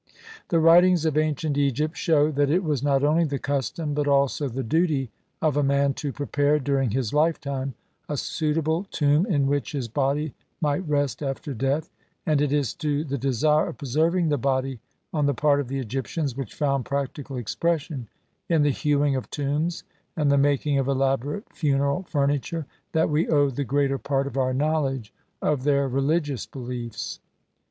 The 0.49 0.57
writings 0.59 1.05
of 1.05 1.15
ancient 1.15 1.59
Egypt 1.59 1.95
shew 1.95 2.31
that 2.31 2.49
it 2.49 2.63
was 2.63 2.81
not 2.81 3.03
only 3.03 3.23
the 3.23 3.37
custom, 3.37 3.93
but 3.93 4.07
also 4.07 4.49
the 4.49 4.63
duty 4.63 5.11
of 5.43 5.55
a 5.55 5.61
man 5.61 5.93
to 6.01 6.11
prepare 6.11 6.57
during 6.57 6.89
his 6.89 7.13
life 7.13 7.39
time 7.39 7.75
a 8.09 8.17
suitable 8.17 8.85
tomb 8.89 9.27
in 9.27 9.45
which 9.45 9.73
his 9.73 9.87
body 9.87 10.33
might 10.59 10.89
rest 10.89 11.21
after 11.21 11.53
death, 11.53 11.91
and 12.25 12.41
it 12.41 12.51
is 12.51 12.73
to 12.81 13.03
the 13.03 13.19
desire 13.19 13.67
of 13.67 13.77
preserving 13.77 14.29
the 14.29 14.39
body 14.39 14.79
on 15.13 15.27
the 15.27 15.35
part 15.35 15.59
of 15.59 15.67
the 15.67 15.77
Egyptians, 15.77 16.35
which 16.35 16.55
found 16.55 16.83
practical 16.83 17.37
expression 17.37 18.07
in 18.49 18.63
the 18.63 18.71
hewing 18.71 19.15
of 19.15 19.29
tombs 19.29 19.83
and 20.17 20.31
the 20.31 20.35
making 20.39 20.79
of 20.79 20.87
elaborate 20.87 21.43
funeral 21.55 22.01
furniture, 22.09 22.65
that 22.93 23.11
we 23.11 23.27
owe 23.29 23.51
the 23.51 23.63
greater 23.63 23.99
part 23.99 24.25
of 24.25 24.35
our 24.35 24.51
knowledge 24.51 25.13
of 25.43 25.63
their 25.63 25.87
religious 25.87 26.47
beliefs. 26.47 27.19